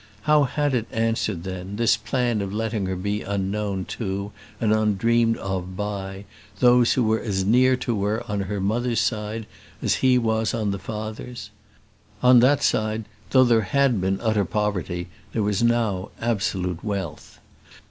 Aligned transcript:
How 0.23 0.45
had 0.45 0.73
it 0.73 0.87
answered, 0.91 1.43
then, 1.43 1.75
this 1.75 1.95
plan 1.95 2.41
of 2.41 2.51
letting 2.51 2.87
her 2.87 2.95
be 2.95 3.21
unknown 3.21 3.85
to, 3.99 4.31
and 4.59 4.73
undreamed 4.73 5.37
of 5.37 5.77
by, 5.77 6.25
those 6.57 6.93
who 6.93 7.03
were 7.03 7.19
as 7.19 7.45
near 7.45 7.75
to 7.75 8.03
her 8.05 8.23
on 8.27 8.39
her 8.41 8.59
mother's 8.59 8.99
side 8.99 9.45
as 9.79 9.97
he 10.01 10.17
was 10.17 10.55
on 10.55 10.71
the 10.71 10.79
father's? 10.79 11.51
On 12.23 12.39
that 12.39 12.63
side, 12.63 13.05
though 13.29 13.43
there 13.43 13.61
had 13.61 14.01
been 14.01 14.19
utter 14.21 14.43
poverty, 14.43 15.07
there 15.33 15.43
was 15.43 15.61
now 15.61 16.09
absolute 16.19 16.83
wealth. 16.83 17.39